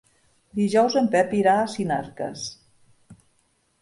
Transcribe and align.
Dijous 0.59 0.95
en 1.01 1.11
Pep 1.15 1.35
irà 1.41 1.55
a 1.65 1.69
Sinarques. 1.75 2.47